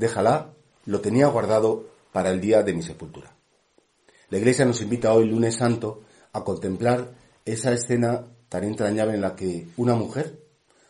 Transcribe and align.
Déjala, 0.00 0.54
lo 0.86 1.02
tenía 1.02 1.26
guardado 1.26 1.90
para 2.10 2.30
el 2.30 2.40
día 2.40 2.62
de 2.62 2.72
mi 2.72 2.82
sepultura. 2.82 3.36
La 4.30 4.38
Iglesia 4.38 4.64
nos 4.64 4.80
invita 4.80 5.12
hoy, 5.12 5.28
lunes 5.28 5.56
santo, 5.56 6.04
a 6.32 6.42
contemplar 6.42 7.12
esa 7.44 7.70
escena 7.74 8.24
tan 8.48 8.64
entrañable 8.64 9.12
en 9.12 9.20
la 9.20 9.36
que 9.36 9.68
una 9.76 9.94
mujer, 9.94 10.42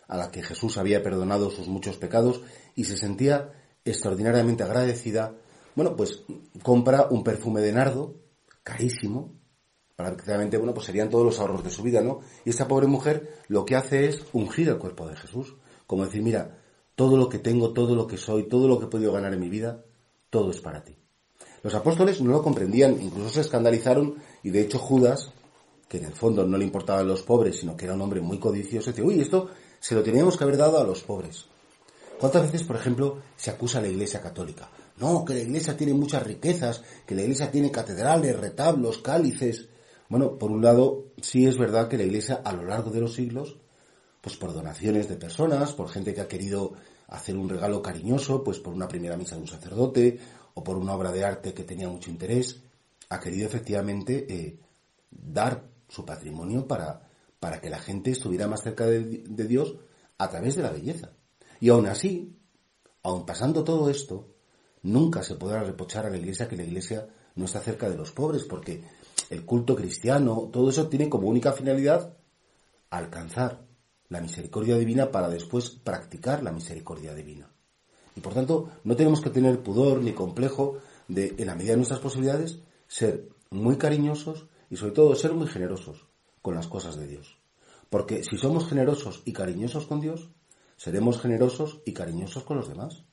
a 0.07 0.17
la 0.17 0.31
que 0.31 0.45
Jesús 0.45 0.79
había 0.79 1.03
perdonado 1.03 1.51
sus 1.51 1.67
muchos 1.67 1.97
pecados 1.97 2.43
y 2.77 2.85
se 2.85 2.97
sentía 2.97 3.51
extraordinariamente 3.85 4.63
agradecida, 4.63 5.35
bueno, 5.75 5.97
pues 5.97 6.23
compra 6.63 7.09
un 7.11 7.25
perfume 7.25 7.63
de 7.63 7.73
nardo, 7.73 8.15
carísimo, 8.63 9.35
prácticamente, 9.97 10.57
bueno, 10.57 10.73
pues 10.73 10.87
serían 10.87 11.11
todos 11.11 11.25
los 11.25 11.41
ahorros 11.41 11.65
de 11.65 11.71
su 11.71 11.83
vida, 11.83 12.01
¿no? 12.01 12.21
Y 12.45 12.51
esa 12.51 12.69
pobre 12.69 12.87
mujer 12.87 13.39
lo 13.49 13.65
que 13.65 13.75
hace 13.75 14.07
es 14.07 14.25
ungir 14.33 14.69
el 14.69 14.79
cuerpo 14.79 15.09
de 15.09 15.17
Jesús, 15.17 15.57
como 15.89 16.05
decir, 16.05 16.23
mira, 16.23 16.61
todo 17.01 17.17
lo 17.17 17.31
que 17.31 17.39
tengo, 17.39 17.73
todo 17.73 17.95
lo 17.95 18.07
que 18.07 18.19
soy, 18.19 18.47
todo 18.47 18.69
lo 18.69 18.79
que 18.79 18.85
he 18.85 18.89
podido 18.89 19.11
ganar 19.11 19.33
en 19.33 19.41
mi 19.41 19.49
vida, 19.49 19.83
todo 20.29 20.51
es 20.51 20.61
para 20.61 20.85
ti. 20.85 20.99
Los 21.63 21.75
apóstoles 21.75 22.21
no 22.21 22.31
lo 22.31 22.43
comprendían, 22.43 23.01
incluso 23.01 23.31
se 23.31 23.41
escandalizaron 23.41 24.17
y 24.43 24.51
de 24.51 24.61
hecho 24.61 24.79
Judas, 24.79 25.33
que 25.89 25.97
en 25.97 26.05
el 26.05 26.13
fondo 26.13 26.45
no 26.45 26.59
le 26.59 26.65
importaban 26.67 27.09
los 27.09 27.23
pobres, 27.23 27.57
sino 27.57 27.75
que 27.75 27.87
era 27.87 27.95
un 27.95 28.03
hombre 28.03 28.21
muy 28.21 28.39
codicioso, 28.39 28.91
dice, 28.91 29.03
uy, 29.03 29.19
esto 29.19 29.49
se 29.79 29.95
lo 29.95 30.03
teníamos 30.03 30.37
que 30.37 30.45
haber 30.45 30.59
dado 30.59 30.79
a 30.79 30.85
los 30.85 31.03
pobres. 31.03 31.47
¿Cuántas 32.19 32.43
veces, 32.43 32.65
por 32.65 32.77
ejemplo, 32.77 33.17
se 33.35 33.51
acusa 33.51 33.79
a 33.79 33.81
la 33.81 33.89
Iglesia 33.89 34.21
Católica? 34.21 34.69
No, 34.99 35.25
que 35.25 35.33
la 35.33 35.41
Iglesia 35.41 35.75
tiene 35.79 35.95
muchas 35.95 36.23
riquezas, 36.23 36.83
que 37.07 37.15
la 37.15 37.23
Iglesia 37.23 37.51
tiene 37.51 37.71
catedrales, 37.71 38.39
retablos, 38.39 38.99
cálices. 38.99 39.69
Bueno, 40.11 40.37
por 40.37 40.51
un 40.51 40.63
lado, 40.63 41.07
sí 41.23 41.47
es 41.47 41.57
verdad 41.57 41.89
que 41.89 41.97
la 41.97 42.05
Iglesia 42.05 42.43
a 42.45 42.53
lo 42.53 42.65
largo 42.67 42.91
de 42.91 43.01
los 43.01 43.15
siglos, 43.15 43.57
pues 44.21 44.37
por 44.37 44.53
donaciones 44.53 45.09
de 45.09 45.17
personas, 45.17 45.73
por 45.73 45.89
gente 45.89 46.15
que 46.15 46.21
ha 46.21 46.29
querido 46.29 46.75
hacer 47.09 47.37
un 47.37 47.49
regalo 47.49 47.83
cariñoso, 47.83 48.45
pues 48.45 48.59
por 48.59 48.75
una 48.75 48.89
primera 48.89 49.17
misa 49.17 49.35
de 49.35 49.43
un 49.43 49.49
sacerdote 49.49 50.19
o 50.55 50.63
por 50.63 50.77
una 50.77 50.95
obra 50.95 51.11
de 51.11 51.25
arte 51.25 51.55
que 51.55 51.65
tenía 51.65 51.89
mucho 51.89 52.11
interés, 52.11 52.63
ha 53.09 53.19
querido 53.19 53.47
efectivamente 53.47 54.27
eh, 54.29 54.59
dar 55.11 55.65
su 55.89 56.05
patrimonio 56.05 56.67
para, 56.67 57.09
para 57.41 57.61
que 57.61 57.71
la 57.71 57.79
gente 57.79 58.11
estuviera 58.11 58.47
más 58.47 58.63
cerca 58.63 58.87
de, 58.87 59.25
de 59.27 59.45
Dios 59.47 59.75
a 60.19 60.29
través 60.29 60.55
de 60.55 60.63
la 60.63 60.71
belleza. 60.71 61.11
Y 61.61 61.71
aún 61.71 61.87
así, 61.87 62.37
aun 63.03 63.27
pasando 63.27 63.65
todo 63.65 63.91
esto, 63.91 64.29
nunca 64.83 65.23
se 65.23 65.35
podrá 65.35 65.63
reprochar 65.63 66.07
a 66.07 66.11
la 66.11 66.19
Iglesia 66.19 66.49
que 66.49 66.57
la 66.57 66.63
Iglesia 66.63 67.09
no 67.35 67.47
está 67.47 67.61
cerca 67.61 67.89
de 67.89 67.97
los 67.97 68.13
pobres, 68.13 68.45
porque 68.45 68.85
el 69.31 69.45
culto 69.45 69.75
cristiano, 69.75 70.49
todo 70.53 70.71
eso 70.71 70.89
tiene 70.89 71.09
como 71.09 71.29
única 71.29 71.53
finalidad 71.53 72.17
alcanzar 72.91 73.70
la 74.11 74.21
misericordia 74.21 74.77
divina 74.77 75.11
para 75.11 75.29
después 75.29 75.71
practicar 75.71 76.43
la 76.43 76.53
misericordia 76.53 77.15
divina. 77.15 77.51
Y 78.17 78.21
por 78.21 78.35
tanto, 78.35 78.69
no 78.85 78.97
tenemos 78.97 79.21
que 79.21 79.31
tener 79.31 79.63
pudor 79.63 80.03
ni 80.03 80.13
complejo 80.13 80.79
de, 81.09 81.35
en 81.39 81.47
la 81.47 81.55
medida 81.55 81.73
de 81.73 81.79
nuestras 81.79 82.01
posibilidades, 82.01 82.61
ser 82.87 83.29
muy 83.51 83.79
cariñosos 83.79 84.47
y 84.69 84.77
sobre 84.77 84.93
todo 84.93 85.15
ser 85.15 85.33
muy 85.33 85.47
generosos 85.47 86.07
con 86.43 86.55
las 86.55 86.67
cosas 86.67 86.97
de 86.97 87.07
Dios. 87.07 87.39
Porque 87.89 88.23
si 88.25 88.37
somos 88.37 88.69
generosos 88.69 89.23
y 89.25 89.33
cariñosos 89.33 89.87
con 89.87 90.01
Dios, 90.01 90.29
seremos 90.77 91.21
generosos 91.21 91.81
y 91.85 91.93
cariñosos 91.93 92.43
con 92.43 92.57
los 92.57 92.69
demás, 92.69 93.05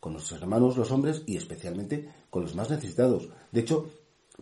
con 0.00 0.12
nuestros 0.12 0.40
hermanos 0.40 0.76
los 0.76 0.90
hombres 0.90 1.22
y 1.26 1.36
especialmente 1.36 2.08
con 2.30 2.42
los 2.42 2.54
más 2.54 2.70
necesitados. 2.70 3.28
De 3.50 3.60
hecho, 3.60 3.90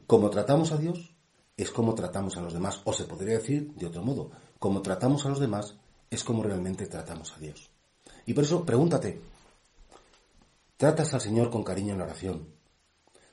como 0.07 0.29
tratamos 0.29 0.73
a 0.73 0.77
Dios, 0.77 1.15
es 1.57 1.71
como 1.71 1.95
tratamos 1.95 2.37
a 2.37 2.43
los 2.43 2.53
demás, 2.53 2.81
o 2.85 2.93
se 2.93 3.05
podría 3.05 3.39
decir 3.39 3.73
de 3.75 3.87
otro 3.87 4.03
modo, 4.03 4.31
como 4.59 4.83
tratamos 4.83 5.25
a 5.25 5.29
los 5.29 5.39
demás, 5.39 5.79
es 6.11 6.25
como 6.25 6.43
realmente 6.43 6.87
tratamos 6.87 7.33
a 7.33 7.39
Dios. 7.39 7.71
Y 8.27 8.35
por 8.35 8.45
eso 8.45 8.65
pregúntate, 8.65 9.21
¿tratas 10.77 11.13
al 11.15 11.21
Señor 11.21 11.51
con 11.51 11.63
cariño 11.63 11.93
en 11.93 11.99
la 11.99 12.05
oración? 12.05 12.49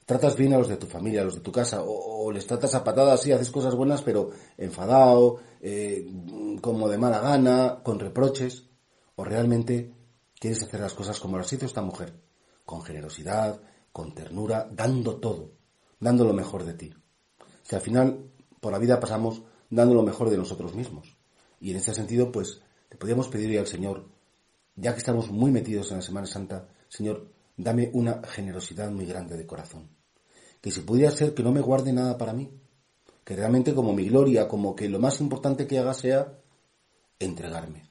¿Tratas 0.05 0.35
bien 0.35 0.53
a 0.53 0.57
los 0.57 0.67
de 0.67 0.77
tu 0.77 0.87
familia, 0.87 1.21
a 1.21 1.25
los 1.25 1.35
de 1.35 1.41
tu 1.41 1.51
casa? 1.51 1.83
¿O, 1.85 2.31
les 2.31 2.45
tratas 2.45 2.75
a 2.75 2.83
patadas 2.83 3.25
y 3.27 3.31
haces 3.31 3.49
cosas 3.49 3.75
buenas 3.75 4.01
pero 4.01 4.31
enfadado, 4.57 5.39
eh, 5.61 6.05
como 6.59 6.89
de 6.89 6.97
mala 6.97 7.19
gana, 7.19 7.79
con 7.83 7.99
reproches? 7.99 8.65
¿O 9.15 9.23
realmente 9.23 9.93
quieres 10.39 10.63
hacer 10.63 10.81
las 10.81 10.93
cosas 10.93 11.19
como 11.19 11.37
las 11.37 11.51
hizo 11.53 11.65
esta 11.65 11.81
mujer? 11.81 12.13
Con 12.65 12.81
generosidad, 12.81 13.61
con 13.91 14.13
ternura, 14.13 14.67
dando 14.71 15.17
todo, 15.17 15.51
dando 15.99 16.25
lo 16.25 16.33
mejor 16.33 16.65
de 16.65 16.73
ti. 16.73 16.93
Si 17.63 17.75
al 17.75 17.81
final 17.81 18.31
por 18.59 18.71
la 18.71 18.79
vida 18.79 18.99
pasamos 18.99 19.43
dando 19.69 19.95
lo 19.95 20.03
mejor 20.03 20.29
de 20.29 20.37
nosotros 20.37 20.75
mismos. 20.75 21.17
Y 21.61 21.69
en 21.69 21.77
ese 21.77 21.93
sentido, 21.93 22.31
pues, 22.31 22.59
le 22.89 22.97
podríamos 22.97 23.29
pedir 23.29 23.57
al 23.59 23.67
Señor, 23.67 24.09
ya 24.75 24.93
que 24.93 24.97
estamos 24.97 25.29
muy 25.29 25.51
metidos 25.51 25.91
en 25.91 25.97
la 25.97 26.01
Semana 26.01 26.25
Santa, 26.25 26.67
Señor, 26.89 27.31
dame 27.55 27.91
una 27.93 28.21
generosidad 28.23 28.91
muy 28.91 29.05
grande 29.05 29.37
de 29.37 29.45
corazón. 29.45 29.87
Que 30.59 30.71
si 30.71 30.81
pudiera 30.81 31.11
ser 31.11 31.35
que 31.35 31.43
no 31.43 31.51
me 31.51 31.61
guarde 31.61 31.93
nada 31.93 32.17
para 32.17 32.33
mí, 32.33 32.51
que 33.23 33.35
realmente 33.35 33.75
como 33.75 33.93
mi 33.93 34.09
gloria, 34.09 34.47
como 34.47 34.75
que 34.75 34.89
lo 34.89 34.99
más 34.99 35.21
importante 35.21 35.67
que 35.67 35.77
haga 35.77 35.93
sea 35.93 36.39
entregarme. 37.19 37.89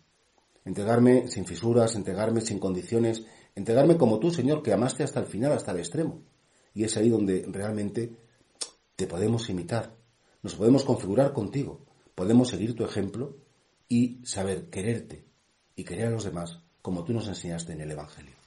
Entregarme 0.65 1.29
sin 1.29 1.47
fisuras, 1.47 1.95
entregarme 1.95 2.41
sin 2.41 2.59
condiciones, 2.59 3.25
entregarme 3.55 3.97
como 3.97 4.19
tú, 4.19 4.33
Señor, 4.33 4.65
que 4.65 4.73
amaste 4.73 5.05
hasta 5.05 5.21
el 5.21 5.27
final, 5.27 5.53
hasta 5.53 5.71
el 5.71 5.79
extremo. 5.79 6.23
Y 6.75 6.83
es 6.83 6.97
ahí 6.97 7.09
donde 7.09 7.47
realmente 7.49 8.17
te 8.97 9.07
podemos 9.07 9.49
imitar, 9.49 9.95
nos 10.43 10.57
podemos 10.57 10.85
configurar 10.85 11.33
contigo, 11.33 11.87
podemos 12.15 12.49
seguir 12.49 12.75
tu 12.75 12.85
ejemplo 12.85 13.37
y 13.91 14.25
saber 14.25 14.71
quererte 14.71 15.27
y 15.75 15.85
querer 15.85 16.07
a 16.07 16.11
los 16.11 16.25
demás 16.25 16.61
como 16.81 17.05
tú 17.05 17.13
nos 17.13 17.27
enseñaste 17.27 17.73
en 17.73 17.83
el 17.83 17.91
Evangelio. 17.91 18.40